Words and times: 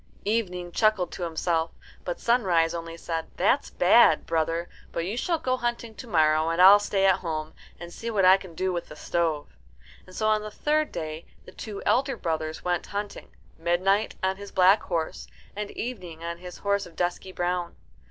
Evening 0.25 0.71
chuckled 0.71 1.11
to 1.11 1.21
himself, 1.21 1.69
but 2.03 2.19
Sunrise 2.19 2.73
only 2.73 2.97
said, 2.97 3.27
"That's 3.37 3.69
bad, 3.69 4.25
brother; 4.25 4.67
but 4.91 5.05
you 5.05 5.15
shall 5.15 5.37
go 5.37 5.57
hunting 5.57 5.93
to 5.93 6.07
morrow, 6.07 6.49
and 6.49 6.59
I'll 6.59 6.79
stay 6.79 7.05
at 7.05 7.19
home, 7.19 7.53
and 7.79 7.93
see 7.93 8.09
what 8.09 8.25
I 8.25 8.37
can 8.37 8.55
do 8.55 8.73
with 8.73 8.87
the 8.87 8.95
stove." 8.95 9.55
And 10.07 10.15
so 10.15 10.25
on 10.27 10.41
the 10.41 10.49
third 10.49 10.91
day 10.91 11.27
the 11.45 11.51
two 11.51 11.83
elder 11.85 12.17
brothers 12.17 12.63
went 12.65 12.87
hunting 12.87 13.29
Midnight 13.59 14.15
on 14.23 14.37
his 14.37 14.51
black 14.51 14.81
horse, 14.81 15.27
and 15.55 15.69
Evening 15.69 16.23
on 16.23 16.39
his 16.39 16.57
horse 16.57 16.87
of 16.87 16.95
dusky 16.95 17.31
brown. 17.31 17.75